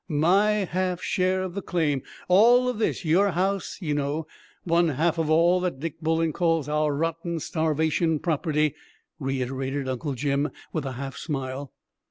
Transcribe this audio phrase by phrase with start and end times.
[0.07, 4.25] "My half share of the claim, of this yer house, you know,
[4.63, 8.73] one half of all that Dick Bullen calls our rotten starvation property,"
[9.19, 11.71] reiterated Uncle Jim, with a half smile.